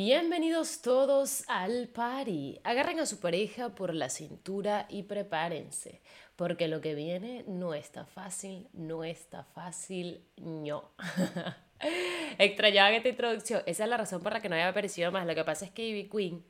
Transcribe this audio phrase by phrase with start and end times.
[0.00, 2.60] Bienvenidos todos al party.
[2.62, 6.02] Agarren a su pareja por la cintura y prepárense,
[6.36, 10.92] porque lo que viene no está fácil, no está fácil, no.
[12.38, 13.64] Extrañaba esta introducción.
[13.66, 15.26] Esa es la razón por la que no había aparecido más.
[15.26, 16.44] Lo que pasa es que Ivy Queen,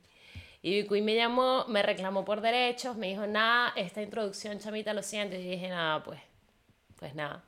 [0.60, 5.02] Ivy Queen me llamó, me reclamó por derechos, me dijo, nada, esta introducción, chamita, lo
[5.02, 5.36] siento.
[5.36, 6.20] Y dije, nada, pues,
[6.98, 7.47] pues nada.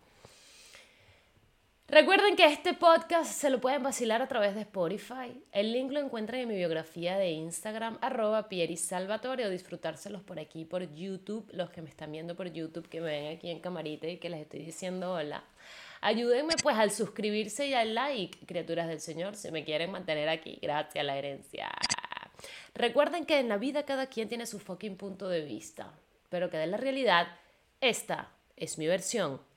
[1.90, 5.42] Recuerden que este podcast se lo pueden vacilar a través de Spotify.
[5.50, 10.64] El link lo encuentran en mi biografía de Instagram, arroba Salvatore, o disfrutárselos por aquí,
[10.64, 14.06] por YouTube, los que me están viendo por YouTube, que me ven aquí en camarita
[14.06, 15.42] y que les estoy diciendo hola.
[16.00, 20.60] Ayúdenme pues al suscribirse y al like, criaturas del Señor, si me quieren mantener aquí,
[20.62, 21.72] gracias a la herencia.
[22.72, 25.92] Recuerden que en la vida cada quien tiene su fucking punto de vista,
[26.28, 27.26] pero que de la realidad,
[27.80, 29.49] esta es mi versión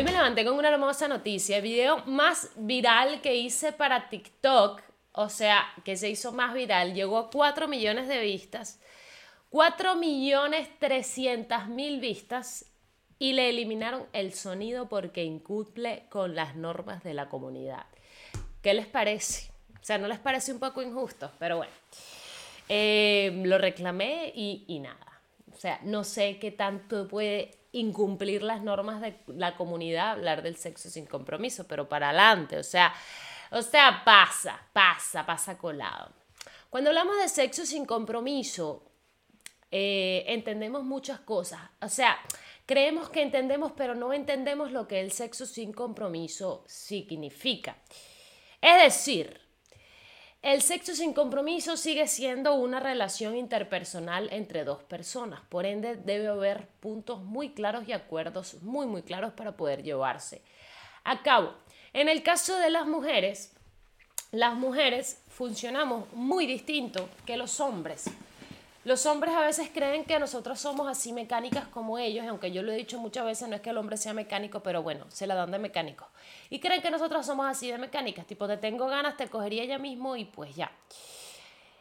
[0.00, 1.58] Hoy me levanté con una hermosa noticia.
[1.58, 4.80] El video más viral que hice para TikTok,
[5.12, 8.80] o sea, que se hizo más viral, llegó a 4 millones de vistas.
[9.50, 12.64] 4 millones 300 mil vistas
[13.18, 17.84] y le eliminaron el sonido porque incumple con las normas de la comunidad.
[18.62, 19.50] ¿Qué les parece?
[19.82, 21.30] O sea, ¿no les parece un poco injusto?
[21.38, 21.72] Pero bueno,
[22.70, 25.20] eh, lo reclamé y, y nada.
[25.52, 30.56] O sea, no sé qué tanto puede incumplir las normas de la comunidad, hablar del
[30.56, 32.92] sexo sin compromiso, pero para adelante, o sea,
[33.50, 36.12] o sea, pasa, pasa, pasa colado.
[36.68, 38.84] Cuando hablamos de sexo sin compromiso,
[39.70, 42.18] eh, entendemos muchas cosas, o sea,
[42.66, 47.76] creemos que entendemos, pero no entendemos lo que el sexo sin compromiso significa.
[48.60, 49.40] Es decir,
[50.42, 56.28] el sexo sin compromiso sigue siendo una relación interpersonal entre dos personas, por ende debe
[56.28, 60.42] haber puntos muy claros y acuerdos muy muy claros para poder llevarse
[61.04, 61.52] a cabo.
[61.92, 63.52] En el caso de las mujeres,
[64.32, 68.04] las mujeres funcionamos muy distinto que los hombres.
[68.82, 72.72] Los hombres a veces creen que nosotros somos así mecánicas como ellos, aunque yo lo
[72.72, 75.34] he dicho muchas veces, no es que el hombre sea mecánico, pero bueno, se la
[75.34, 76.08] dan de mecánico.
[76.48, 79.78] Y creen que nosotros somos así de mecánicas, tipo, te tengo ganas, te cogería ya
[79.78, 80.72] mismo y pues ya.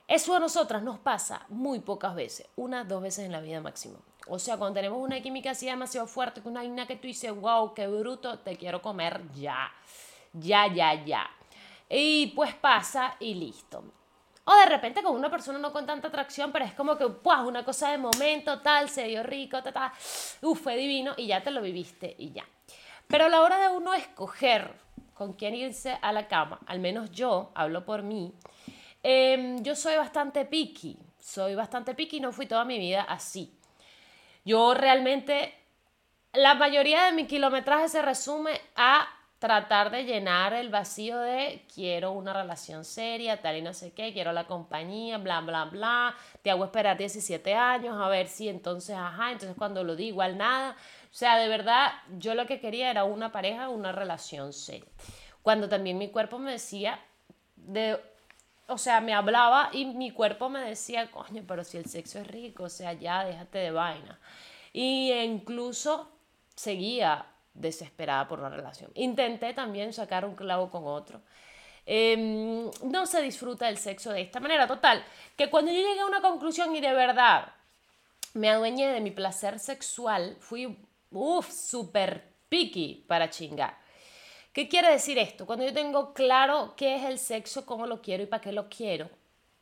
[0.10, 4.00] Eso a nosotras nos pasa muy pocas veces, una, dos veces en la vida máximo.
[4.28, 7.34] O sea, cuando tenemos una química así demasiado fuerte, que una vaina que tú dices,
[7.34, 9.72] wow, qué bruto, te quiero comer ya,
[10.34, 11.30] ya, ya, ya.
[11.88, 13.84] Y pues pasa y listo.
[14.52, 17.38] O de repente con una persona no con tanta atracción, pero es como que, pues,
[17.42, 19.92] una cosa de momento, tal, se dio rico, tal,
[20.42, 22.44] uf, fue divino y ya te lo viviste y ya.
[23.06, 24.74] Pero a la hora de uno escoger
[25.14, 28.34] con quién irse a la cama, al menos yo, hablo por mí,
[29.04, 33.56] em, yo soy bastante picky, soy bastante picky, no fui toda mi vida así.
[34.44, 35.54] Yo realmente,
[36.34, 39.08] la mayoría de mi kilometraje se resume a
[39.40, 44.12] tratar de llenar el vacío de quiero una relación seria, tal y no sé qué,
[44.12, 48.98] quiero la compañía, bla, bla, bla, te hago esperar 17 años, a ver si entonces,
[48.98, 50.76] ajá, entonces cuando lo digo, igual nada.
[51.12, 54.90] O sea, de verdad, yo lo que quería era una pareja, una relación seria.
[55.42, 57.00] Cuando también mi cuerpo me decía,
[57.56, 57.98] de,
[58.68, 62.28] o sea, me hablaba y mi cuerpo me decía, coño, pero si el sexo es
[62.28, 64.20] rico, o sea, ya déjate de vaina.
[64.74, 66.12] Y incluso
[66.56, 67.26] seguía
[67.60, 68.92] desesperada por la relación.
[68.96, 71.22] Intenté también sacar un clavo con otro.
[71.86, 74.68] Em, no se disfruta el sexo de esta manera.
[74.68, 75.04] Total,
[75.36, 77.54] que cuando yo llegué a una conclusión y de verdad
[78.34, 80.78] me adueñé de mi placer sexual, fui,
[81.12, 83.78] uff, súper picky para chingar.
[84.54, 85.46] ¿Qué quiere decir esto?
[85.46, 88.70] Cuando yo tengo claro qué es el sexo, cómo lo quiero y para qué lo
[88.70, 89.10] quiero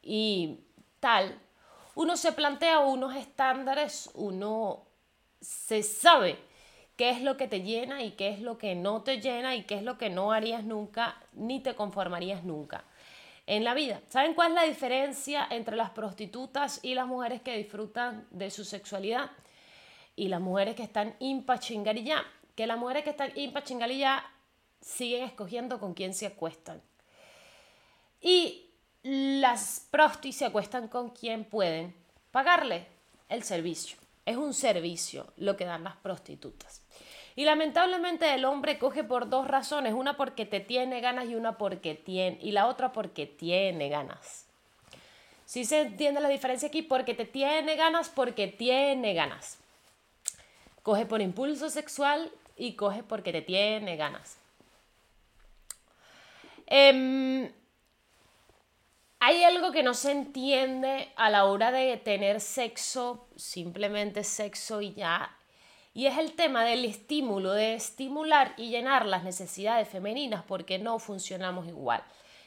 [0.02, 0.60] y
[1.00, 1.40] tal,
[1.96, 4.84] uno se plantea unos estándares, uno
[5.42, 6.47] se sabe
[6.98, 9.64] qué es lo que te llena y qué es lo que no te llena y
[9.64, 12.84] qué es lo que no harías nunca ni te conformarías nunca
[13.48, 14.02] en la vida.
[14.10, 18.66] ¿Saben cuál es la diferencia entre las prostitutas y las mujeres que disfrutan de su
[18.66, 19.32] sexualidad?
[20.16, 22.26] Y las mujeres que están impa chingarilla.
[22.56, 24.26] Que las mujeres que están impa chingarilla
[24.82, 26.82] siguen escogiendo con quién se acuestan.
[28.20, 28.66] Y
[29.04, 31.96] las prostis se acuestan con quien pueden
[32.32, 32.88] pagarle
[33.30, 33.98] el servicio.
[34.26, 36.82] Es un servicio lo que dan las prostitutas.
[37.38, 41.56] Y lamentablemente el hombre coge por dos razones, una porque te tiene ganas y una
[41.60, 44.48] porque tiene y la otra porque tiene ganas.
[45.46, 49.60] Si se entiende la diferencia aquí, porque te tiene ganas, porque tiene ganas.
[50.82, 54.40] Coge por impulso sexual y coge porque te tiene ganas.
[56.66, 57.54] Eh,
[59.20, 64.96] hay algo que no se entiende a la hora de tener sexo, simplemente sexo y
[64.96, 65.37] ya,
[65.98, 71.00] Y es el tema del estímulo, de estimular y llenar las necesidades femeninas porque no
[71.00, 72.04] funcionamos igual.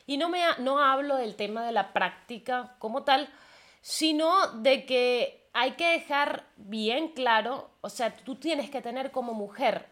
[0.06, 3.28] Y no, me, no hablo del tema de la práctica como tal,
[3.80, 9.34] sino de que hay que dejar bien claro, o sea, tú tienes que tener como
[9.34, 9.88] mujer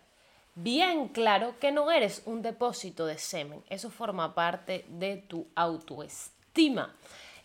[0.55, 3.65] bien claro que no eres un depósito de semen.
[3.69, 6.95] Eso forma parte de tu autoestima.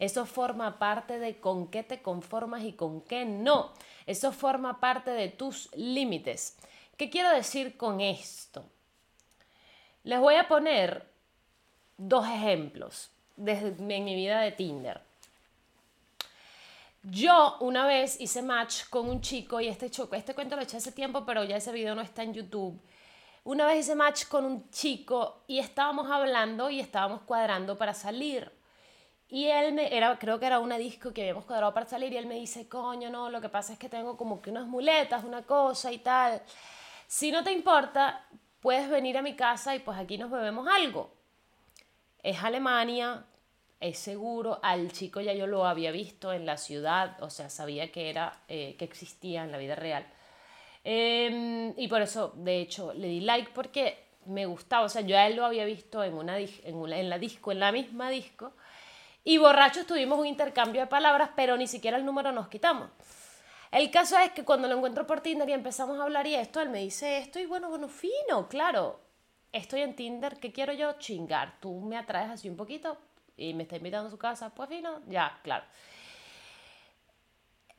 [0.03, 3.71] Eso forma parte de con qué te conformas y con qué no.
[4.05, 6.57] Eso forma parte de tus límites.
[6.97, 8.65] ¿Qué quiero decir con esto?
[10.03, 11.07] Les voy a poner
[11.97, 14.99] dos ejemplos desde mi vida de Tinder.
[17.03, 20.75] Yo una vez hice match con un chico y este, choco, este cuento lo eché
[20.75, 22.77] hace tiempo, pero ya ese video no está en YouTube.
[23.45, 28.51] Una vez hice match con un chico y estábamos hablando y estábamos cuadrando para salir.
[29.33, 32.17] Y él me, era, creo que era una disco que habíamos cuadrado para salir y
[32.17, 35.23] él me dice, coño, no, lo que pasa es que tengo como que unas muletas,
[35.23, 36.39] una cosa y tal.
[37.07, 38.27] Si no te importa,
[38.59, 41.15] puedes venir a mi casa y pues aquí nos bebemos algo.
[42.21, 43.25] Es Alemania,
[43.79, 47.91] es seguro, al chico ya yo lo había visto en la ciudad, o sea, sabía
[47.91, 50.05] que, era, eh, que existía en la vida real.
[50.83, 53.97] Em, y por eso, de hecho, le di like porque
[54.27, 57.17] me gustaba, o sea, yo a él lo había visto en, una, en, en la
[57.17, 58.53] disco, en la misma disco,
[59.23, 62.89] y borrachos tuvimos un intercambio de palabras, pero ni siquiera el número nos quitamos.
[63.71, 66.61] El caso es que cuando lo encuentro por Tinder y empezamos a hablar y esto,
[66.61, 68.99] él me dice esto y bueno, bueno, fino, claro.
[69.51, 70.93] Estoy en Tinder, ¿qué quiero yo?
[70.99, 71.59] Chingar.
[71.59, 72.97] Tú me atraes así un poquito
[73.35, 75.65] y me está invitando a su casa, pues fino, ya, claro.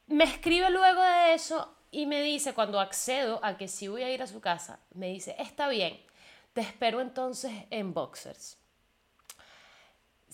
[0.07, 4.11] Me escribe luego de eso y me dice, cuando accedo a que sí voy a
[4.11, 6.01] ir a su casa, me dice, está bien,
[6.53, 8.59] te espero entonces en boxers.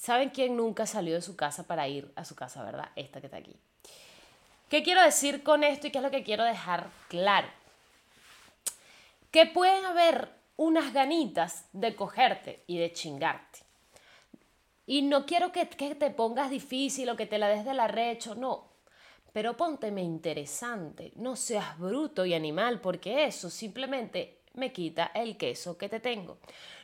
[0.01, 2.89] ¿Saben quién nunca salió de su casa para ir a su casa, verdad?
[2.97, 3.55] Esta que está aquí.
[4.71, 7.49] ¿Qué quiero decir con esto y qué es lo que quiero dejar claro?
[9.31, 13.59] Que pueden haber unas ganitas de cogerte y de chingarte.
[14.87, 18.35] Y no quiero que, que te pongas difícil o que te la des del arrecho,
[18.35, 18.71] no.
[19.35, 25.79] Pero pónteme interesante, no seas bruto y animal, porque eso simplemente me quita el queso
[25.79, 26.39] que te tengo.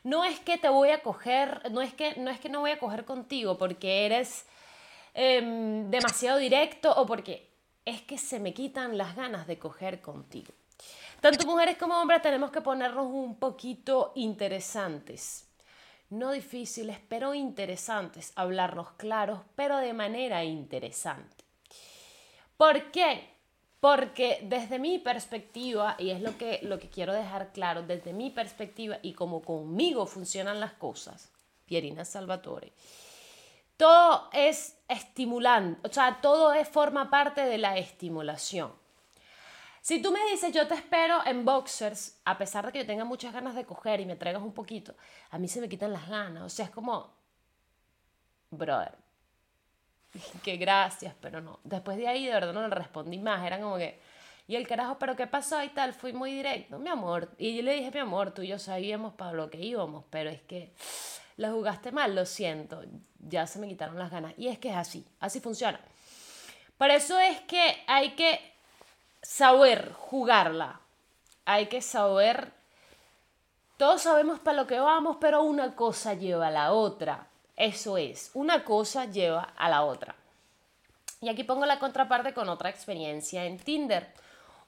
[0.04, 2.70] No es que te voy a coger, no es que no, es que no voy
[2.70, 4.46] a coger contigo porque eres
[5.14, 7.48] em, demasiado directo o porque
[7.84, 10.52] es que se me quitan las ganas de coger contigo.
[11.20, 15.48] Tanto mujeres como hombres tenemos que ponernos un poquito interesantes.
[16.10, 18.32] No difíciles, pero interesantes.
[18.36, 21.44] Hablarnos claros, pero de manera interesante.
[22.56, 23.35] ¿Por qué?
[23.80, 28.30] Porque desde mi perspectiva, y es lo que, lo que quiero dejar claro, desde mi
[28.30, 31.30] perspectiva y como conmigo funcionan las cosas,
[31.66, 32.72] Pierina Salvatore,
[33.76, 38.72] todo es estimulante, o sea, todo es, forma parte de la estimulación.
[39.82, 43.04] Si tú me dices, yo te espero en boxers, a pesar de que yo tenga
[43.04, 44.96] muchas ganas de coger y me traigas un poquito,
[45.30, 46.42] a mí se me quitan las ganas.
[46.42, 47.14] O sea, es como,
[48.50, 48.96] brother,
[50.42, 51.60] que gracias, pero no.
[51.64, 53.44] Después de ahí, de verdad, no le respondí más.
[53.46, 53.98] Era como que,
[54.48, 55.62] y el carajo, pero ¿qué pasó?
[55.62, 57.30] Y tal, fui muy directo, mi amor.
[57.38, 60.30] Y yo le dije, mi amor, tú y yo sabíamos para lo que íbamos, pero
[60.30, 60.72] es que
[61.36, 62.82] la jugaste mal, lo siento.
[63.18, 64.34] Ya se me quitaron las ganas.
[64.36, 65.80] Y es que es así, así funciona.
[66.78, 68.40] Por eso es que hay que
[69.22, 70.80] saber jugarla.
[71.44, 72.52] Hay que saber.
[73.76, 77.26] Todos sabemos para lo que vamos, pero una cosa lleva a la otra.
[77.56, 80.14] Eso es, una cosa lleva a la otra.
[81.20, 84.12] Y aquí pongo la contraparte con otra experiencia en Tinder.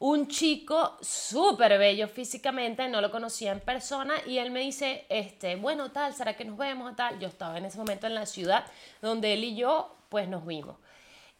[0.00, 5.56] Un chico súper bello físicamente, no lo conocía en persona y él me dice, este,
[5.56, 6.96] bueno, tal, ¿será que nos vemos?
[6.96, 7.18] Tal.
[7.18, 8.64] Yo estaba en ese momento en la ciudad
[9.02, 10.76] donde él y yo, pues nos vimos.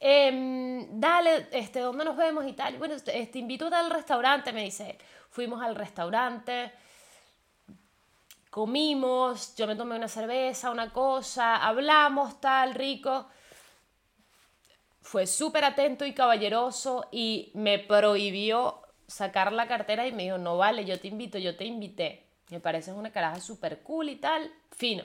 [0.01, 2.77] Em, dale, este, ¿dónde nos vemos y tal?
[2.79, 4.99] Bueno, te, este, invito al restaurante, me dice.
[5.31, 6.73] Fuimos al restaurante,
[8.59, 13.29] comimos, yo me tomé una cerveza, una cosa, hablamos, tal, rico.
[15.01, 20.57] Fue súper atento y caballeroso y me prohibió sacar la cartera y me dijo, no
[20.57, 22.27] vale, yo te invito, yo te invité.
[22.51, 25.05] Me parece una caraja súper cool y tal, fino.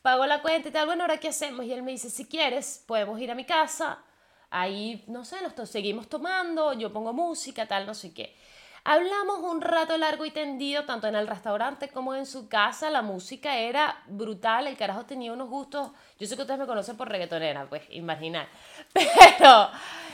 [0.00, 1.66] Pago la cuenta y tal, bueno, ahora qué hacemos.
[1.66, 4.02] Y él me dice, si quieres, podemos ir a mi casa.
[4.48, 8.34] Ahí, no sé, nos seguimos tomando, yo pongo música, tal, no sé qué.
[8.82, 12.88] Hablamos un rato largo y tendido, tanto en el restaurante como en su casa.
[12.88, 15.90] La música era brutal, el carajo tenía unos gustos.
[16.18, 18.48] Yo sé que ustedes me conocen por reggaetonera, pues, imaginar.
[18.92, 19.68] Pero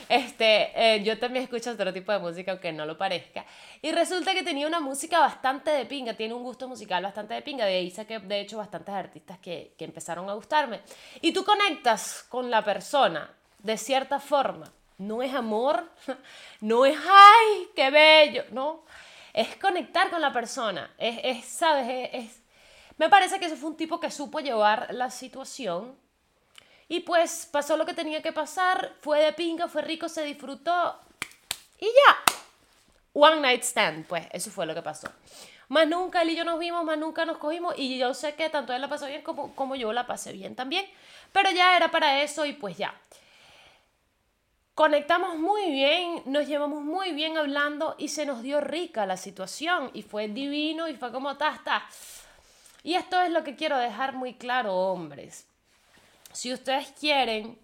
[0.09, 3.47] este, eh, yo también escucho otro tipo de música, aunque no lo parezca.
[3.83, 7.43] Y resulta que tenía una música bastante de pinga, tiene un gusto musical bastante de
[7.43, 7.67] pinga.
[7.67, 10.81] De ahí saqué, de hecho, bastantes artistas que, que empezaron a gustarme.
[11.21, 13.31] Y tú conectas con la persona
[13.63, 15.91] de cierta forma no es amor,
[16.61, 18.85] no es, ay, qué bello, no.
[19.33, 20.95] es conectar con la persona.
[20.99, 22.11] Es, es ¿sabes?
[22.13, 22.43] Es,
[22.97, 25.97] me parece que ese fue un tipo que supo llevar la situación.
[26.89, 30.99] Y pues pasó lo que tenía que pasar, fue de pinga, fue rico, se disfrutó
[31.79, 32.35] y ya.
[33.13, 35.09] One night stand, pues eso fue lo que pasó.
[35.69, 38.49] Más nunca él y yo nos vimos, más nunca nos cogimos y yo sé que
[38.51, 40.87] tanto él la pasó bien como, como yo la pasé bien también.
[41.33, 42.95] Pero ya era para eso y pues ya.
[44.77, 49.91] Conectamos muy bien, nos llevamos muy bien hablando y se nos dio rica la situación
[49.95, 51.59] y fue divino y fue como ta,
[52.83, 55.49] Y esto es lo que quiero dejar muy claro, hombres.
[56.31, 57.59] Si ustedes quieren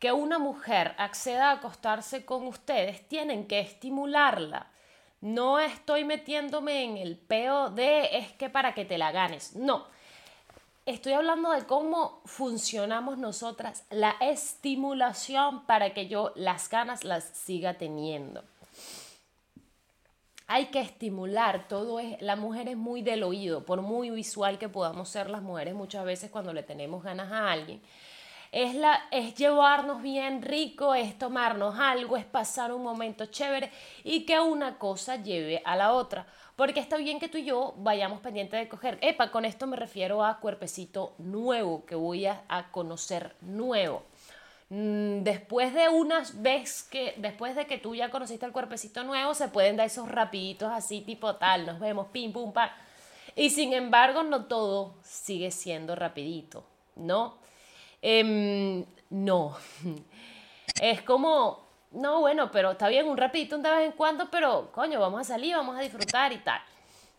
[0.00, 4.72] que una mujer acceda a acostarse con ustedes, tienen que estimularla.
[5.20, 9.54] No estoy metiéndome en el peo de es que para que te la ganes.
[9.54, 9.86] No
[10.88, 17.74] estoy hablando de cómo funcionamos nosotras, la estimulación para que yo las ganas las siga
[17.74, 18.42] teniendo.
[20.46, 24.70] Hay que estimular, todo es, la mujer es muy del oído, por muy visual que
[24.70, 27.82] podamos ser las mujeres muchas veces cuando le tenemos ganas a alguien.
[28.50, 33.70] Es, la, es llevarnos bien rico, es tomarnos algo, es pasar un momento chévere
[34.04, 36.26] y que una cosa lleve a la otra.
[36.58, 38.98] Porque está bien que tú y yo vayamos pendientes de coger.
[39.00, 44.02] Epa, con esto me refiero a cuerpecito nuevo, que voy a, conocer nuevo.
[44.68, 49.34] Mm, después de unas veces que, después de que tú ya conociste el cuerpecito nuevo,
[49.34, 52.70] se pueden dar esos rapiditos así, tipo tal, nos vemos, pim, pum, pam.
[53.36, 56.64] Y sin embargo, no todo sigue siendo rapidito,
[56.96, 57.38] ¿no?
[58.02, 59.56] Em, no.
[60.82, 65.00] Es como, no, bueno, pero está bien un rapidito de vez en cuando, pero coño,
[65.00, 66.60] vamos a salir, vamos a disfrutar y tal.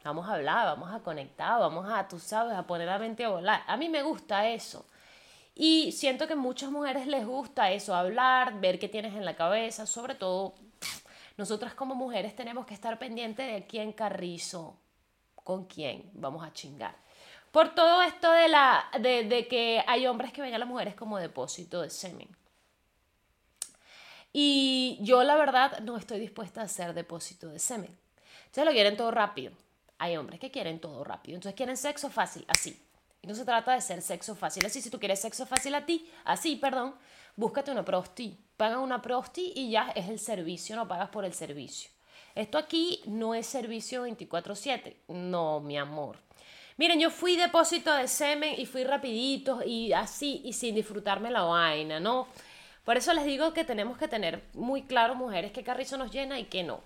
[0.03, 3.29] Vamos a hablar, vamos a conectar, vamos a, tú sabes, a poner la mente a
[3.29, 3.63] volar.
[3.67, 4.85] A mí me gusta eso.
[5.55, 9.35] Y siento que a muchas mujeres les gusta eso, hablar, ver qué tienes en la
[9.35, 10.53] cabeza, sobre todo
[11.35, 14.77] nosotras como mujeres tenemos que estar pendientes de quién carrizo,
[15.35, 16.95] con quién vamos a chingar.
[17.51, 20.95] Por todo esto de, la, de, de que hay hombres que ven a las mujeres
[20.95, 22.38] como depósito de semen.
[24.31, 27.98] Y yo la verdad no estoy dispuesta a hacer depósito de semen.
[28.45, 29.53] Ustedes lo quieren todo rápido.
[29.98, 31.36] Hay hombres que quieren todo rápido.
[31.36, 32.81] Entonces quieren sexo fácil, así.
[33.21, 34.81] Y no se trata de ser sexo fácil así.
[34.81, 36.95] Si tú quieres sexo fácil a ti, así, perdón,
[37.36, 38.38] búscate una prosti.
[38.55, 41.89] Paga una prosti y ya es el servicio, no pagas por el servicio.
[42.36, 44.98] Esto aquí no es servicio 24/7.
[45.07, 46.17] No, mi amor.
[46.77, 51.41] Miren, yo fui depósito de semen y fui rapidito y así y sin disfrutarme la
[51.41, 52.27] vaina, ¿no?
[52.89, 56.39] Por eso les digo que tenemos que tener muy claro, mujeres, qué carrizo nos llena
[56.39, 56.81] y qué no.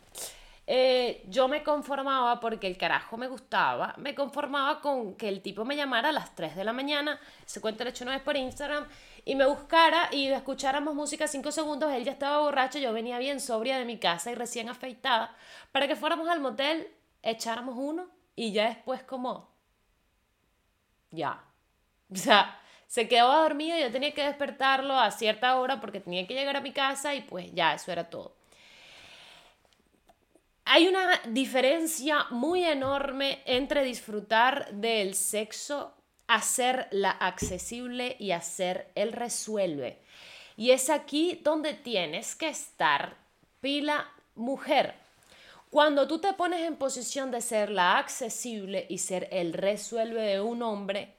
[0.68, 5.64] Eh, yo me conformaba porque el carajo me gustaba, me conformaba con que el tipo
[5.64, 8.36] me llamara a las 3 de la mañana, se cuenta el hecho una vez por
[8.36, 8.86] Instagram,
[9.24, 13.40] y me buscara y escucháramos música 5 segundos, él ya estaba borracho, yo venía bien
[13.40, 15.34] sobria de mi casa y recién afeitada,
[15.72, 16.86] para que fuéramos al motel,
[17.22, 19.50] echáramos uno y ya después como,
[21.12, 21.46] ya,
[22.12, 22.60] o sea,
[22.94, 26.62] se quedó dormido, yo tenía que despertarlo a cierta hora porque tenía que llegar a
[26.62, 28.36] mi casa y pues ya, eso era todo.
[30.64, 35.96] Hay una diferencia muy enorme entre disfrutar del sexo,
[36.28, 39.98] hacerla accesible y hacer el resuelve.
[40.56, 43.18] Y es aquí donde tienes que estar
[43.60, 44.94] pila mujer.
[45.72, 50.42] Cuando tú te pones en posición de ser la accesible y ser el resuelve de
[50.42, 51.16] un hombre,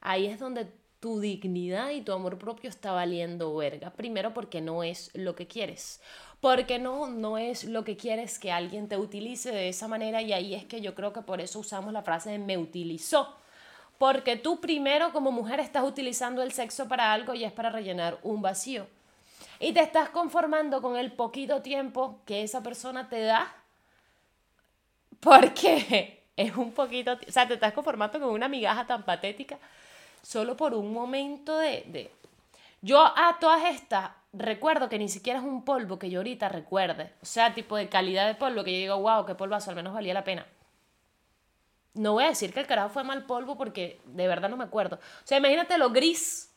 [0.00, 3.90] ahí es donde tu dignidad y tu amor propio está valiendo verga.
[3.90, 6.00] Primero porque no es lo que quieres.
[6.40, 10.32] Porque no, no es lo que quieres que alguien te utilice de esa manera y
[10.34, 13.34] ahí es que yo creo que por eso usamos la frase de me utilizó.
[13.98, 18.18] Porque tú primero como mujer estás utilizando el sexo para algo y es para rellenar
[18.22, 18.86] un vacío.
[19.58, 23.54] Y te estás conformando con el poquito tiempo que esa persona te da.
[25.18, 29.58] Porque es un poquito, o sea, te estás conformando con una migaja tan patética
[30.22, 32.10] solo por un momento de,
[32.82, 37.12] Yo a todas estas recuerdo que ni siquiera es un polvo que yo ahorita recuerde.
[37.22, 39.94] O sea, tipo de calidad de polvo que yo digo, wow, qué polvazo, al menos
[39.94, 40.46] valía la pena.
[41.94, 44.64] No voy a decir que el carajo fue mal polvo porque de verdad no me
[44.64, 44.96] acuerdo.
[44.96, 46.50] O sea, imagínate lo gris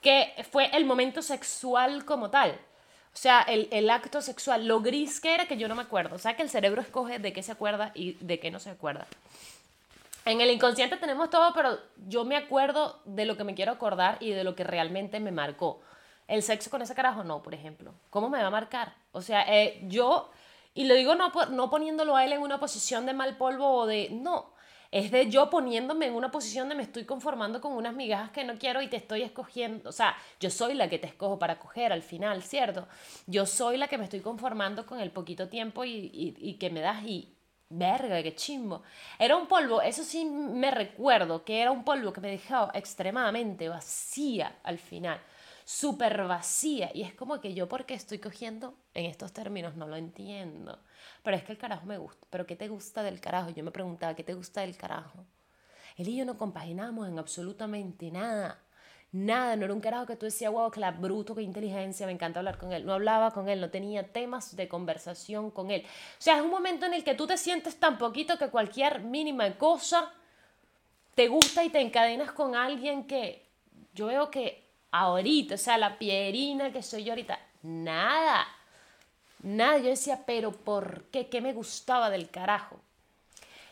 [0.00, 2.58] que fue el momento sexual como tal.
[3.14, 6.16] O sea, el, el, acto sexual, lo gris que era que yo no me acuerdo.
[6.16, 8.70] O sea, que el cerebro escoge de qué se acuerda y de qué no se
[8.70, 9.06] acuerda.
[10.24, 14.18] En el inconsciente tenemos todo, pero yo me acuerdo de lo que me quiero acordar
[14.20, 15.80] y de lo que realmente me marcó.
[16.28, 17.92] El sexo con ese carajo no, por ejemplo.
[18.10, 18.94] ¿Cómo me va a marcar?
[19.10, 20.30] O sea, eh, yo,
[20.74, 23.86] y lo digo no, no poniéndolo a él en una posición de mal polvo o
[23.86, 24.52] de, no,
[24.92, 28.44] es de yo poniéndome en una posición de me estoy conformando con unas migajas que
[28.44, 31.58] no quiero y te estoy escogiendo, o sea, yo soy la que te escojo para
[31.58, 32.86] coger al final, ¿cierto?
[33.26, 36.70] Yo soy la que me estoy conformando con el poquito tiempo y, y, y que
[36.70, 37.34] me das y
[37.72, 38.82] verga, qué chimbo.
[39.18, 43.68] Era un polvo, eso sí me recuerdo, que era un polvo que me dejaba extremadamente
[43.68, 45.20] vacía al final,
[45.64, 46.90] súper vacía.
[46.94, 49.76] Y es como que yo, ¿por qué estoy cogiendo en estos términos?
[49.76, 50.78] No lo entiendo.
[51.22, 52.26] Pero es que el carajo me gusta.
[52.30, 53.50] ¿Pero qué te gusta del carajo?
[53.50, 55.24] Yo me preguntaba, ¿qué te gusta del carajo?
[55.96, 58.58] Él y yo no compaginamos en absolutamente nada.
[59.12, 62.12] Nada, no era un carajo que tú decías, wow, que la bruto, qué inteligencia, me
[62.12, 62.86] encanta hablar con él.
[62.86, 65.84] No hablaba con él, no tenía temas de conversación con él.
[65.84, 69.00] O sea, es un momento en el que tú te sientes tan poquito que cualquier
[69.00, 70.10] mínima cosa
[71.14, 73.44] te gusta y te encadenas con alguien que
[73.94, 78.46] yo veo que ahorita, o sea, la pierina que soy yo ahorita, nada,
[79.42, 79.76] nada.
[79.76, 81.28] Yo decía, pero ¿por qué?
[81.28, 82.80] ¿Qué me gustaba del carajo?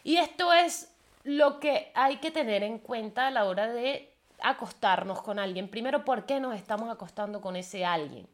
[0.04, 0.92] Y esto es
[1.24, 4.09] lo que hay que tener en cuenta a la hora de
[4.42, 5.68] acostarnos con alguien.
[5.68, 8.26] Primero, ¿por qué nos estamos acostando con ese alguien?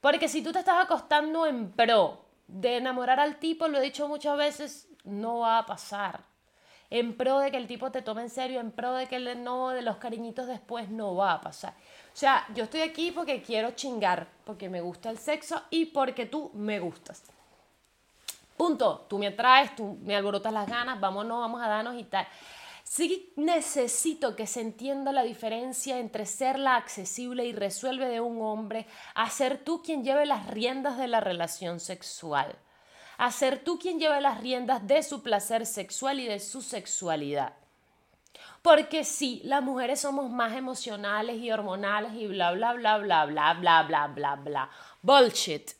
[0.00, 4.08] Porque si tú te estás acostando en pro de enamorar al tipo, lo he dicho
[4.08, 6.20] muchas veces, no va a pasar.
[6.88, 9.44] En pro de que el tipo te tome en serio, en pro de que el
[9.44, 11.74] no de los cariñitos después no va a pasar.
[12.12, 16.26] O sea, yo estoy aquí porque quiero chingar, porque me gusta el sexo y porque
[16.26, 17.22] tú me gustas.
[18.56, 19.06] Punto.
[19.08, 22.26] Tú me atraes, tú me alborotas las ganas, vámonos, vamos a darnos y tal.
[22.92, 28.42] Sí necesito que se entienda la diferencia entre ser la accesible y resuelve de un
[28.42, 32.58] hombre a ser tú quien lleve las riendas de la relación sexual.
[33.16, 37.52] A ser tú quien lleve las riendas de su placer sexual y de su sexualidad.
[38.60, 43.54] Porque sí, las mujeres somos más emocionales y hormonales y bla, bla, bla, bla, bla,
[43.54, 44.70] bla, bla, bla, bla.
[45.00, 45.79] Bullshit.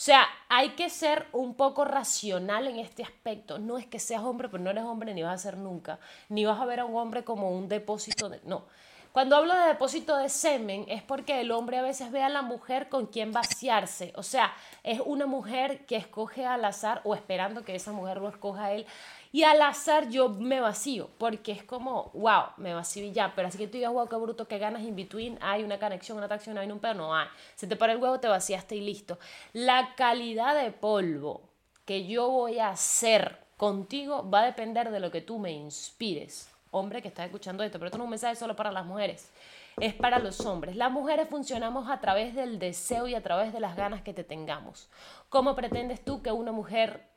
[0.00, 3.58] O sea, hay que ser un poco racional en este aspecto.
[3.58, 5.98] No es que seas hombre, pero no eres hombre ni vas a ser nunca.
[6.30, 8.40] Ni vas a ver a un hombre como un depósito de...
[8.44, 8.64] No.
[9.12, 12.42] Cuando hablo de depósito de semen es porque el hombre a veces ve a la
[12.42, 14.12] mujer con quien vaciarse.
[14.14, 18.28] O sea, es una mujer que escoge al azar o esperando que esa mujer lo
[18.28, 18.86] escoja a él
[19.32, 23.32] y al azar yo me vacío, porque es como, wow, me vacío ya.
[23.34, 25.38] Pero así que tú digas, wow, qué bruto, qué ganas in between.
[25.40, 26.94] Hay una conexión, una atracción, hay un pedo.
[26.94, 27.26] No hay.
[27.54, 29.18] Se te para el huevo, te vaciaste y listo.
[29.52, 31.42] La calidad de polvo
[31.84, 36.50] que yo voy a hacer contigo va a depender de lo que tú me inspires.
[36.70, 39.30] Hombre que estás escuchando esto, pero esto no es un mensaje solo para las mujeres.
[39.78, 40.76] Es para los hombres.
[40.76, 44.24] Las mujeres funcionamos a través del deseo y a través de las ganas que te
[44.24, 44.88] tengamos.
[45.28, 47.08] ¿Cómo pretendes tú que una mujer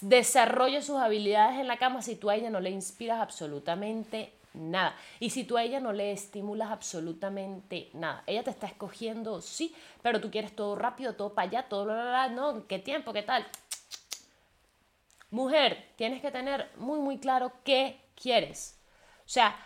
[0.00, 4.96] desarrolle sus habilidades en la cama si tú a ella no le inspiras absolutamente nada.
[5.20, 8.22] Y si tú a ella no le estimulas absolutamente nada.
[8.26, 12.28] Ella te está escogiendo, sí, pero tú quieres todo rápido, todo para allá, todo, bla,
[12.28, 13.46] no, qué tiempo, qué tal.
[15.30, 18.75] Mujer, tienes que tener muy, muy claro qué quieres.
[19.26, 19.56] O sea,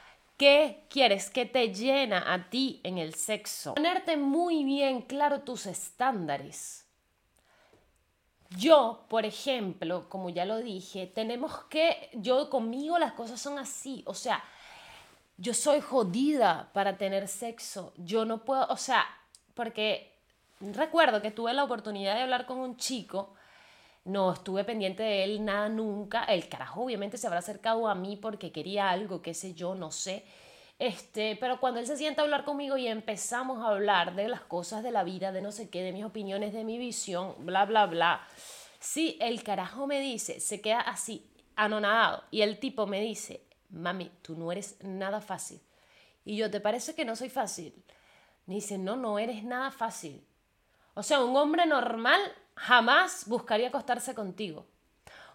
[0.41, 1.29] ¿Qué quieres?
[1.29, 3.75] ¿Qué te llena a ti en el sexo?
[3.75, 6.87] Ponerte muy bien claro tus estándares.
[8.57, 14.03] Yo, por ejemplo, como ya lo dije, tenemos que, yo conmigo las cosas son así,
[14.07, 14.43] o sea,
[15.37, 19.05] yo soy jodida para tener sexo, yo no puedo, o sea,
[19.53, 20.17] porque
[20.61, 23.35] recuerdo que tuve la oportunidad de hablar con un chico,
[24.11, 28.17] no estuve pendiente de él nada nunca, el carajo obviamente se habrá acercado a mí
[28.17, 30.25] porque quería algo, qué sé yo, no sé,
[30.81, 34.41] este, pero cuando él se sienta a hablar conmigo y empezamos a hablar de las
[34.41, 37.67] cosas de la vida, de no sé qué, de mis opiniones, de mi visión, bla,
[37.67, 38.27] bla, bla.
[38.79, 44.11] Si el carajo me dice, se queda así, anonadado, y el tipo me dice, mami,
[44.23, 45.61] tú no eres nada fácil.
[46.25, 47.85] Y yo, ¿te parece que no soy fácil?
[48.47, 50.27] Me dice, no, no eres nada fácil.
[50.95, 52.21] O sea, un hombre normal
[52.61, 54.67] jamás buscaría acostarse contigo.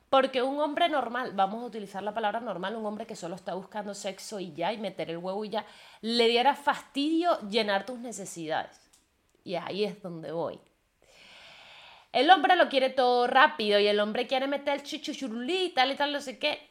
[0.10, 3.56] Porque un hombre normal, vamos a utilizar la palabra normal, un hombre que solo está
[3.56, 5.66] buscando sexo y ya, y meter el huevo y ya,
[6.02, 8.80] le diera fastidio llenar tus necesidades.
[9.44, 10.60] Y ahí es donde voy.
[12.12, 15.92] El hombre lo quiere todo rápido y el hombre quiere meter el chuchuchurulí y tal
[15.92, 16.70] y tal, no sé qué.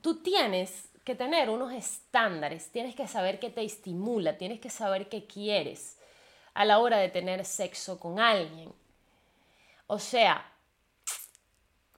[0.00, 5.08] Tú tienes que tener unos estándares, tienes que saber qué te estimula, tienes que saber
[5.08, 5.98] qué quieres
[6.56, 8.72] a la hora de tener sexo con alguien.
[9.86, 10.50] O sea,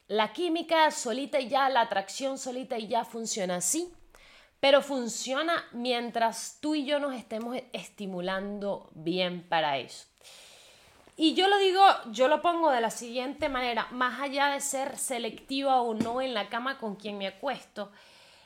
[0.08, 3.92] la química solita y ya, la atracción solita y ya funciona así,
[4.58, 10.06] pero funciona mientras tú y yo nos estemos estimulando bien para eso.
[11.16, 14.98] Y yo lo digo, yo lo pongo de la siguiente manera, más allá de ser
[14.98, 17.92] selectiva o no en la cama con quien me acuesto,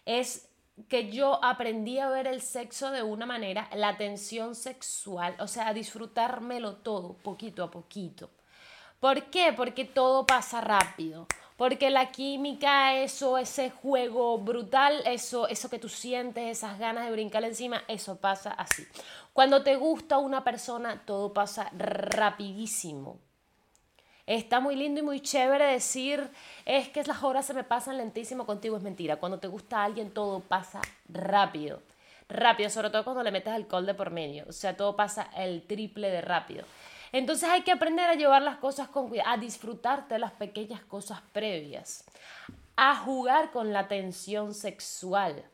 [0.05, 0.47] es
[0.89, 5.69] que yo aprendí a ver el sexo de una manera, la tensión sexual, o sea,
[5.69, 8.31] a disfrutármelo todo, poquito a poquito.
[9.01, 9.53] ¿Por qué?
[9.53, 11.27] Porque todo pasa rápido
[11.63, 17.13] porque la química, eso, ese juego brutal, eso, eso que tú sientes, esas ganas de
[17.13, 18.85] brincar encima, eso pasa así.
[19.33, 23.21] Cuando te gusta una persona, todo pasa rapidísimo.
[24.27, 26.31] Está muy lindo y muy chévere decir,
[26.65, 29.17] es que las horas se me pasan lentísimo contigo, es mentira.
[29.17, 31.83] Cuando te gusta alguien todo pasa rápido.
[32.29, 34.45] Rápido, sobre todo cuando le metes alcohol de por medio.
[34.49, 36.65] O sea, todo pasa el triple de rápido.
[37.11, 40.81] Entonces hay que aprender a llevar las cosas con cuidado, a disfrutarte de las pequeñas
[40.83, 42.05] cosas previas,
[42.77, 45.45] a jugar con la tensión sexual.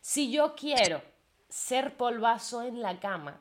[0.00, 1.00] Si yo quiero
[1.48, 3.40] ser polvazo en la cama,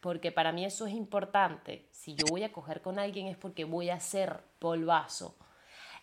[0.00, 3.64] porque para mí eso es importante, si yo voy a coger con alguien es porque
[3.64, 5.36] voy a ser polvazo.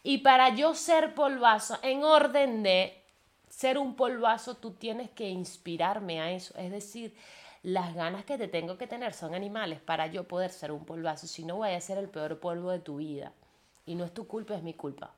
[0.04, 3.04] Y para yo ser polvazo, en orden de
[3.50, 6.54] ser un polvazo, tú tienes que inspirarme a eso.
[6.58, 7.16] Es decir,
[7.64, 11.28] las ganas que te tengo que tener son animales para yo poder ser un polvazo.
[11.28, 13.34] Si no, voy a ser el peor polvo de tu vida.
[13.86, 15.12] Y no es tu culpa, es mi culpa.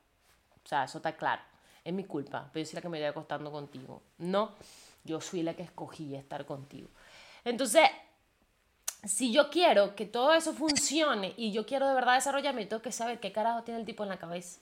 [0.64, 1.42] O sea, eso está claro.
[1.84, 2.48] Es mi culpa.
[2.52, 4.02] Pero yo soy la que me voy acostando contigo.
[4.18, 4.52] No,
[5.04, 6.88] yo soy la que escogí estar contigo.
[7.44, 7.88] Entonces,
[9.04, 12.92] si yo quiero que todo eso funcione y yo quiero de verdad desarrollarme, tengo que
[12.92, 14.60] saber qué carajo tiene el tipo en la cabeza.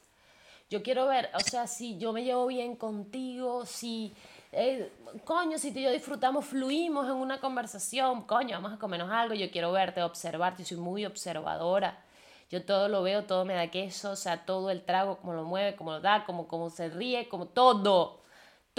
[0.71, 4.13] Yo quiero ver, o sea, si yo me llevo bien contigo, si
[4.53, 4.91] eh,
[5.25, 9.35] coño, si tú y yo disfrutamos, fluimos en una conversación, coño, vamos a comernos algo,
[9.35, 12.03] yo quiero verte, observarte, yo soy muy observadora.
[12.51, 15.45] Yo todo lo veo, todo me da queso, o sea, todo el trago, como lo
[15.45, 18.21] mueve, como lo da, como, como se ríe, como todo,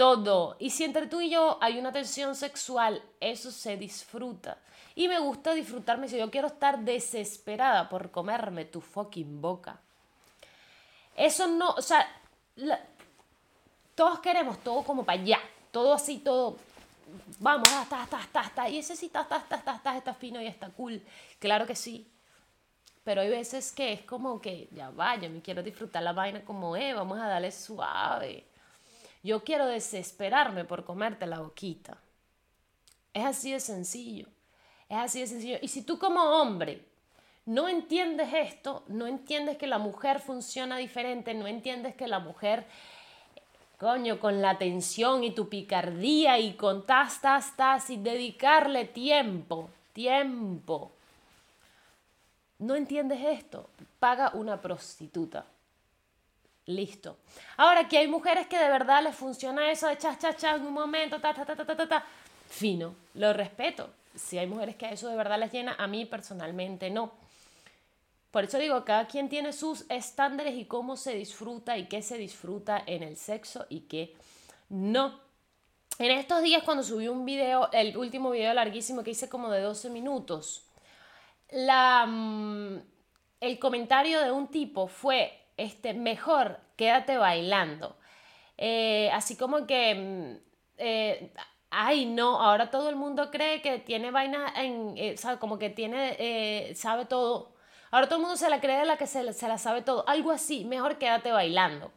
[0.00, 0.56] todo.
[0.58, 4.56] Y si entre tú y yo hay una tensión sexual, eso se disfruta.
[4.94, 9.78] Y me gusta disfrutarme si yo quiero estar desesperada por comerme tu fucking boca.
[11.14, 12.08] Eso no, o sea,
[13.94, 15.38] todos queremos todo como para allá
[15.70, 16.56] todo así, todo,
[17.38, 20.46] vamos, está, está, está, está, y ese sí está, está, está, está, está fino y
[20.46, 21.00] está cool,
[21.38, 22.10] claro que sí,
[23.04, 26.74] pero hay veces que es como que, ya vaya, me quiero disfrutar la vaina como
[26.74, 28.46] es, vamos a darle suave,
[29.22, 31.98] yo quiero desesperarme por comerte la boquita,
[33.12, 34.26] es así de sencillo,
[34.88, 36.84] es así de sencillo, y si tú como hombre
[37.46, 42.66] no entiendes esto, no entiendes que la mujer funciona diferente, no entiendes que la mujer
[43.80, 49.70] coño, con la tensión y tu picardía y con tas, tas, tas y dedicarle tiempo,
[49.94, 50.92] tiempo.
[52.58, 53.70] ¿No entiendes esto?
[53.98, 55.46] Paga una prostituta.
[56.70, 57.18] Listo.
[57.56, 60.66] Ahora que hay mujeres que de verdad les funciona eso de cha, cha, cha en
[60.66, 62.04] un momento, ta, ta, ta, ta, ta, ta,
[62.48, 63.90] fino, lo respeto.
[64.14, 67.12] Si hay mujeres que a eso de verdad les llena, a mí personalmente no.
[68.30, 72.16] Por eso digo, cada quien tiene sus estándares y cómo se disfruta y qué se
[72.16, 74.14] disfruta en el sexo y qué
[74.68, 75.18] no.
[75.98, 79.60] En estos días cuando subí un video, el último video larguísimo que hice como de
[79.60, 80.64] 12 minutos,
[81.50, 82.78] la, mm,
[83.40, 87.96] el comentario de un tipo fue, este, mejor quédate bailando.
[88.58, 90.36] Eh, así como que, mm,
[90.78, 91.32] eh,
[91.70, 96.74] ay no, ahora todo el mundo cree que tiene vaina en, eh, como que tiene,
[96.74, 97.54] sabe todo
[97.90, 100.08] Ahora todo el mundo se la cree de la que se, se la sabe todo.
[100.08, 101.92] Algo así, mejor quédate bailando.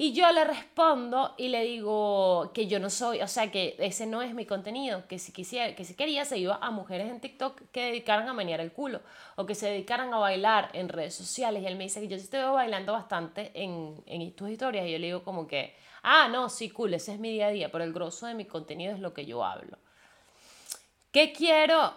[0.00, 4.06] Y yo le respondo y le digo que yo no soy, o sea, que ese
[4.06, 7.20] no es mi contenido, que si quisiera, que si quería se iba a mujeres en
[7.20, 9.00] TikTok que dedicaran a menear el culo
[9.34, 11.64] o que se dedicaran a bailar en redes sociales.
[11.64, 14.86] Y él me dice que yo sí te veo bailando bastante en, en tus historias.
[14.86, 17.50] Y yo le digo como que, ah, no, sí, cool, ese es mi día a
[17.50, 19.78] día, pero el grosso de mi contenido es lo que yo hablo.
[21.10, 21.92] ¿Qué quiero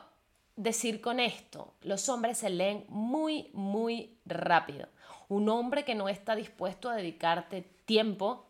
[0.56, 1.76] decir con esto?
[1.84, 4.88] Los hombres se leen muy, muy rápido.
[5.32, 8.48] Un hombre que no está dispuesto a dedicarte tiempo,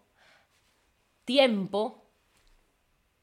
[1.26, 2.02] tiempo,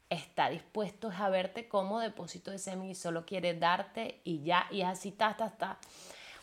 [0.08, 4.82] está dispuesto a verte como depósito de semen y solo quiere darte y ya, y
[4.82, 5.76] así, ta, ta, ta.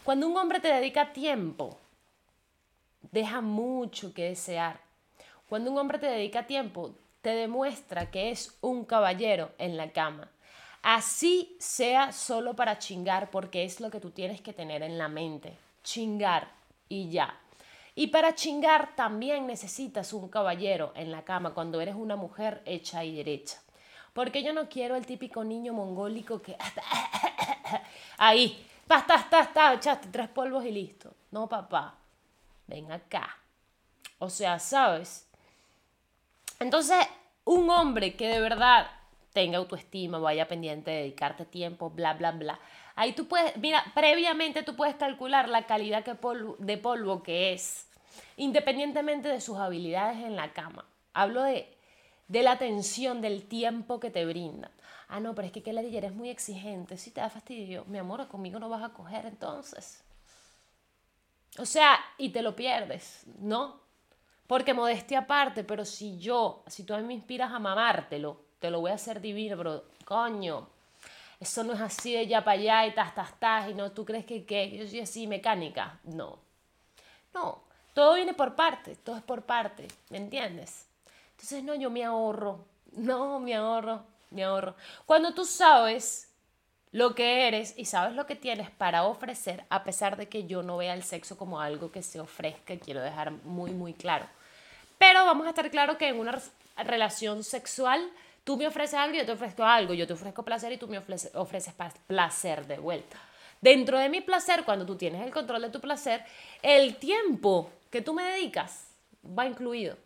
[0.03, 1.79] Cuando un hombre te dedica tiempo,
[3.13, 4.81] deja mucho que desear.
[5.47, 10.29] Cuando un hombre te dedica tiempo, te demuestra que es un caballero en la cama.
[10.81, 15.07] Así sea solo para chingar, porque es lo que tú tienes que tener en la
[15.07, 15.57] mente.
[15.81, 17.39] Chingar y ya.
[17.95, 23.03] Y para chingar también necesitas un caballero en la cama cuando eres una mujer hecha
[23.03, 23.61] y derecha.
[24.13, 26.57] Porque yo no quiero el típico niño mongólico que...
[28.17, 31.13] Ahí, basta, está, está, echaste tres polvos y listo.
[31.31, 31.95] No, papá,
[32.67, 33.37] ven acá.
[34.19, 35.27] O sea, ¿sabes?
[36.59, 36.97] Entonces,
[37.45, 38.87] un hombre que de verdad
[39.33, 42.59] tenga autoestima, vaya pendiente, dedicarte tiempo, bla, bla, bla.
[42.95, 46.15] Ahí tú puedes, mira, previamente tú puedes calcular la calidad que
[46.59, 47.87] de polvo que es,
[48.37, 50.85] independientemente de sus habilidades en la cama.
[51.13, 51.75] Hablo de,
[52.27, 54.71] de la atención, del tiempo que te brinda.
[55.07, 56.97] Ah, no, pero es que, que la DJ es muy exigente.
[56.97, 60.03] Si te da fastidio, mi amor, conmigo no vas a coger entonces.
[61.57, 63.79] O sea, y te lo pierdes, ¿no?
[64.47, 68.69] Porque modestia aparte, pero si yo, si tú a mí me inspiras a mamártelo, te
[68.69, 70.67] lo voy a hacer divino, pero coño,
[71.39, 74.05] eso no es así de ya para allá y tas, tas, tas, y no, tú
[74.05, 75.99] crees que, que yo soy así mecánica.
[76.03, 76.39] No.
[77.33, 77.61] No,
[77.93, 80.85] todo viene por parte, todo es por parte, ¿me entiendes?
[81.31, 84.75] Entonces, no, yo me ahorro, no, me ahorro, me ahorro.
[85.05, 86.29] Cuando tú sabes
[86.91, 90.63] lo que eres y sabes lo que tienes para ofrecer, a pesar de que yo
[90.63, 94.25] no vea el sexo como algo que se ofrezca, quiero dejar muy, muy claro.
[94.97, 96.41] Pero vamos a estar claro que en una
[96.77, 98.09] relación sexual,
[98.45, 100.97] tú me ofreces algo yo te ofrezco algo, yo te ofrezco placer y tú me
[100.97, 101.73] ofreces, ofreces
[102.07, 103.17] placer de vuelta.
[103.59, 106.23] Dentro de mi placer, cuando tú tienes el control de tu placer,
[106.61, 108.87] el tiempo que tú me dedicas
[109.25, 109.97] va incluido.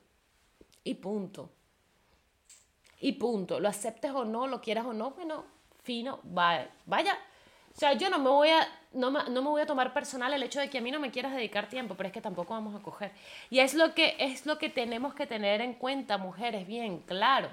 [0.83, 1.49] Y punto.
[3.01, 3.59] Y punto.
[3.59, 5.43] Lo aceptes o no, lo quieras o no, bueno,
[5.83, 6.69] fino, vaya.
[6.85, 7.17] vaya.
[7.75, 10.33] O sea, yo no me voy a no me, no me, voy a tomar personal
[10.33, 12.53] el hecho de que a mí no me quieras dedicar tiempo, pero es que tampoco
[12.53, 13.11] vamos a coger.
[13.49, 17.49] Y es lo que es lo que tenemos que tener en cuenta, mujeres, bien claro.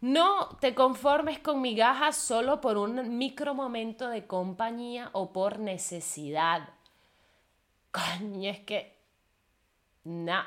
[0.00, 6.70] No te conformes con migajas solo por un micro momento de compañía o por necesidad.
[7.90, 8.96] Coño, es que
[10.04, 10.44] nah.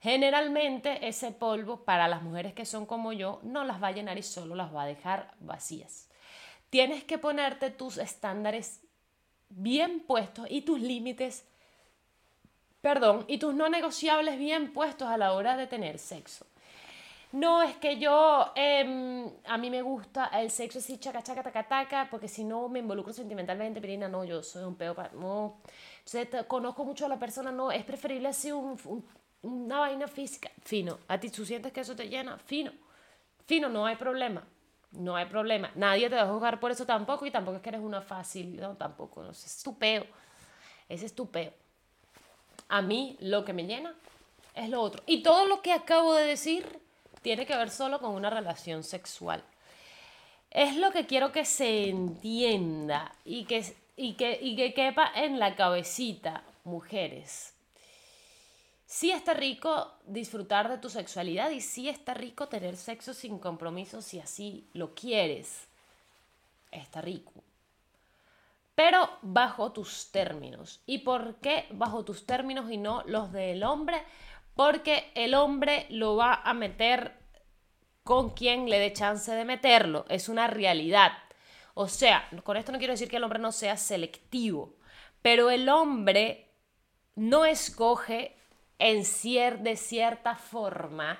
[0.00, 4.18] Generalmente ese polvo para las mujeres que son como yo no las va a llenar
[4.18, 6.08] y solo las va a dejar vacías.
[6.70, 8.80] Tienes que ponerte tus estándares
[9.48, 11.44] bien puestos y tus límites,
[12.80, 16.46] perdón, y tus no negociables bien puestos a la hora de tener sexo.
[17.32, 21.66] No, es que yo, em, a mí me gusta el sexo así, chaca, chaca, taca,
[21.66, 25.58] taca, porque si no me involucro sentimentalmente, Pirina, no, yo soy un peo, para, no.
[26.04, 28.76] Entonces, conozco mucho a la persona, no, es preferible así un
[29.42, 30.98] una vaina física, fino.
[31.08, 32.72] A ti tú sientes que eso te llena, fino.
[33.46, 34.44] Fino, no hay problema.
[34.92, 35.70] No hay problema.
[35.74, 38.56] Nadie te va a juzgar por eso tampoco y tampoco es que eres una fácil,
[38.60, 39.22] no, tampoco.
[39.22, 40.06] No, es estupeo.
[40.88, 41.52] Es estupeo.
[42.68, 43.94] A mí lo que me llena
[44.54, 45.02] es lo otro.
[45.06, 46.81] Y todo lo que acabo de decir
[47.22, 49.42] tiene que ver solo con una relación sexual.
[50.50, 55.38] Es lo que quiero que se entienda y que, y que, y que quepa en
[55.38, 57.52] la cabecita, mujeres
[58.92, 64.02] sí está rico disfrutar de tu sexualidad y sí está rico tener sexo sin compromiso
[64.02, 65.66] si así lo quieres.
[66.70, 67.32] Está rico.
[68.74, 70.80] Pero bajo tus términos.
[70.84, 74.02] ¿Y por qué bajo tus términos y no los del hombre?
[74.54, 77.12] Porque el hombre lo va a meter
[78.04, 80.04] con quien le dé chance de meterlo.
[80.08, 81.12] Es una realidad.
[81.74, 84.74] O sea, con esto no quiero decir que el hombre no sea selectivo,
[85.22, 86.48] pero el hombre
[87.14, 88.36] no escoge
[88.78, 89.04] en
[89.62, 91.18] de cierta forma,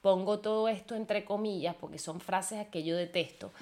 [0.00, 3.52] pongo todo esto entre comillas porque son frases que yo detesto,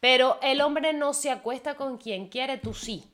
[0.00, 3.04] pero el hombre no se acuesta con quien quiere, tú sí.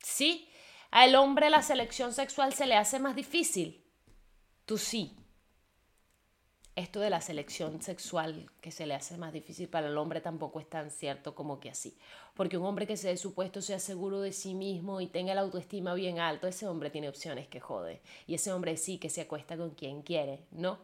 [0.00, 0.48] ¿Sí?
[0.90, 3.84] Al hombre la selección sexual se le hace más difícil,
[4.68, 5.16] tú sí
[6.76, 10.60] esto de la selección sexual que se le hace más difícil para el hombre tampoco
[10.60, 11.98] es tan cierto como que así.
[12.34, 15.40] Porque un hombre que se dé supuesto sea seguro de sí mismo y tenga la
[15.40, 18.00] autoestima bien alto, ese hombre tiene opciones que jode.
[18.28, 20.78] Y ese hombre sí que se acuesta con quien quiere, ¿no?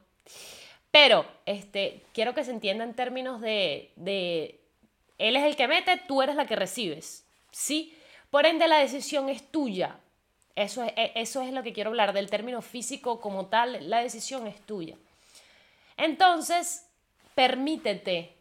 [0.90, 4.58] Pero este, quiero que se entienda en términos de, de
[5.18, 7.24] él es el que mete, tú eres la que recibes.
[7.52, 7.96] ¿Sí?
[8.30, 10.00] Por ende, la decisión es tuya.
[10.56, 14.00] Eso es, e, eso es lo que quiero hablar, del término físico como tal, la
[14.00, 14.96] decisión es tuya.
[15.96, 16.86] Entonces,
[17.34, 18.34] permítete,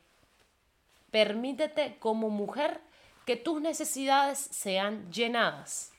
[1.12, 2.80] permítete como mujer
[3.26, 5.91] que tus necesidades sean llenadas.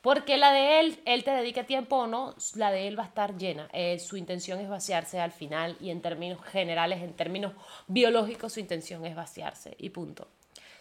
[0.00, 3.08] Porque la de él, él te dedique tiempo o no, la de él va a
[3.08, 3.68] estar llena.
[3.72, 7.52] Eh, su intención es vaciarse al final y en términos generales, en términos
[7.86, 10.26] biológicos, su intención es vaciarse y punto.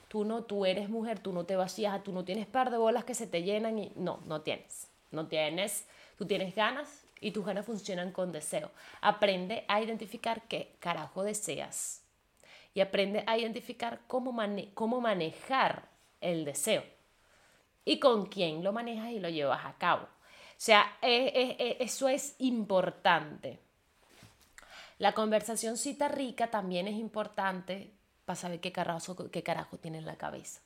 [0.10, 3.06] Tú no, tú eres mujer, tú no te vacías, tú no tienes par de bolas
[3.06, 4.90] que se te llenan y no, no tienes.
[5.12, 8.72] No tienes, tú tienes ganas, y tus ganas funcionan con deseo.
[9.02, 12.04] Aprende a identificar qué carajo deseas
[12.74, 14.36] y aprende a identificar cómo,
[14.74, 15.90] cómo manejar
[16.22, 16.84] el deseo
[17.86, 20.04] y con quién lo manejas y lo llevas a cabo.
[20.04, 23.60] O sea, eso es importante.
[24.98, 27.92] La conversación cita rica también es importante
[28.30, 30.62] para saber qué carajo, qué carajo tiene en la cabeza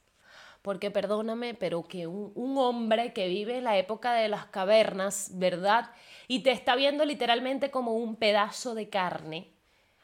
[0.64, 5.92] porque perdóname, pero que un, hombre que vive en la época de las cavernas, ¿verdad?
[6.30, 9.50] Y te está viendo literalmente como un pedazo de carne,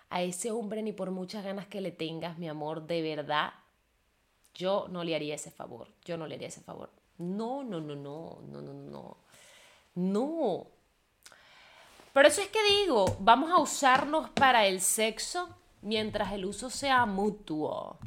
[0.10, 3.54] a ese hombre ni por muchas ganas que le tengas, mi amor, de verdad,
[4.54, 6.90] yo no le haría ese favor, yo no le haría ese favor.
[7.20, 9.18] No, no, no, no, no, no, no.
[9.96, 10.68] No.
[12.12, 17.06] Por eso es que digo, vamos a usarnos para el sexo mientras el uso sea
[17.06, 17.98] mutuo.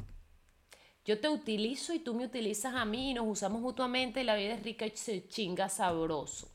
[1.05, 4.35] Yo te utilizo y tú me utilizas a mí y nos usamos mutuamente y la
[4.35, 6.49] vida es rica y se chinga sabroso.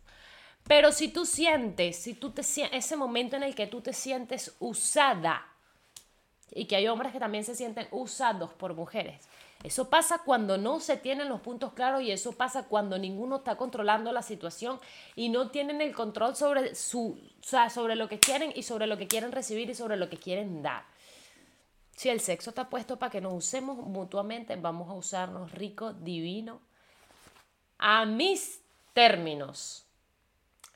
[0.65, 4.55] Pero si tú sientes, si tú te ese momento en el que tú te sientes
[4.59, 5.47] usada,
[6.55, 9.29] y que hay hombres que también se sienten usados por mujeres.
[9.65, 13.57] Eso pasa cuando no se tienen los puntos claros y eso pasa cuando ninguno está
[13.57, 14.79] controlando la situación
[15.17, 19.09] y no tienen el control sobre, su, sobre lo que quieren y sobre lo que
[19.09, 20.85] quieren recibir y sobre lo que quieren dar.
[21.99, 26.61] Si el sexo está puesto para que nos usemos mutuamente, vamos a usarnos rico, divino,
[27.77, 28.61] a mis
[28.93, 29.85] términos.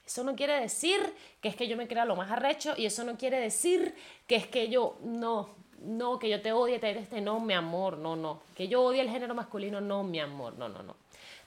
[0.04, 0.98] Eso no quiere decir
[1.40, 3.94] que es que yo me crea lo más arrecho y eso no quiere decir
[4.26, 7.98] que es que yo no, no, que yo te odie, te este, no, mi amor,
[7.98, 8.42] no, no.
[8.56, 10.96] Que yo odie el género masculino, no, mi amor, no, no, no.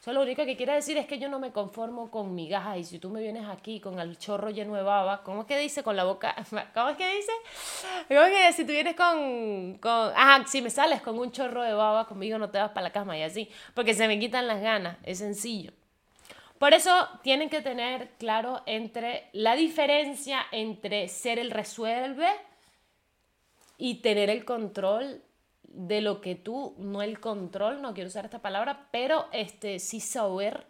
[0.05, 2.83] Eso lo único que quiere decir es que yo no me conformo con migajas y
[2.83, 5.81] si tú me vienes aquí con el chorro lleno de baba, ¿cómo es que dice?
[5.81, 6.35] Con la boca,
[6.75, 7.31] ¿cómo es que dice?
[8.07, 11.73] ¿Cómo que si tú vienes con, con, ajá, si me sales con un chorro de
[11.73, 14.61] baba, conmigo no te vas para la cama y así, porque se me quitan las
[14.61, 15.71] ganas, es sencillo.
[16.59, 22.29] Por eso tienen que tener claro entre la diferencia entre ser el resuelve
[23.79, 25.23] y tener el control
[25.75, 29.99] de lo que tú, no el control, no quiero usar esta palabra, pero este, sí
[29.99, 30.65] saber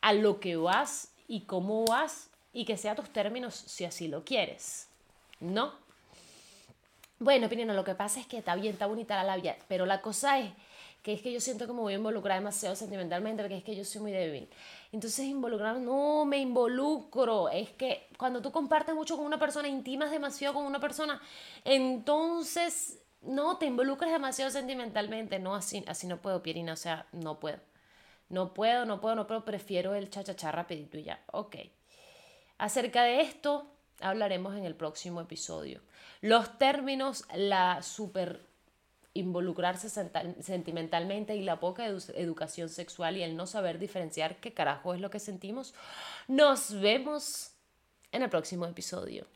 [0.00, 4.24] a lo que vas y cómo vas y que sea tus términos si así lo
[4.24, 4.88] quieres,
[5.40, 5.72] ¿no?
[7.20, 10.02] Bueno, Pinino, lo que pasa es que está bien, está bonita la labia, pero la
[10.02, 10.52] cosa es
[11.02, 13.76] que es que yo siento que me voy a involucrar demasiado sentimentalmente, porque es que
[13.76, 14.48] yo soy muy débil.
[14.92, 17.48] Entonces involucrar, no me involucro.
[17.48, 21.20] Es que cuando tú compartes mucho con una persona, intimas demasiado con una persona,
[21.64, 25.38] entonces no te involucres demasiado sentimentalmente.
[25.38, 27.58] No, así, así no puedo, Pierina, o sea, no puedo.
[28.28, 31.22] No puedo, no puedo, no puedo, prefiero el chachachá rapidito y ya.
[31.32, 31.56] Ok.
[32.58, 35.80] Acerca de esto hablaremos en el próximo episodio.
[36.20, 38.46] Los términos, la super
[39.14, 39.88] involucrarse
[40.40, 45.10] sentimentalmente y la poca educación sexual y el no saber diferenciar qué carajo es lo
[45.10, 45.74] que sentimos.
[46.28, 47.52] Nos vemos
[48.12, 49.26] en el próximo episodio.